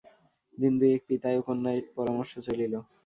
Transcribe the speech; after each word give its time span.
দিন-দুয়েক 0.57 1.01
পিতায় 1.07 1.37
ও 1.39 1.45
কন্যায় 1.47 1.81
পরামর্শ 1.95 2.31
চলিল। 2.47 2.73